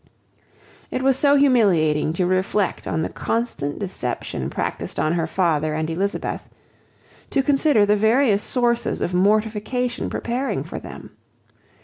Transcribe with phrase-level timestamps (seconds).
[0.89, 5.87] It was so humiliating to reflect on the constant deception practised on her father and
[5.91, 6.49] Elizabeth;
[7.29, 11.15] to consider the various sources of mortification preparing for them!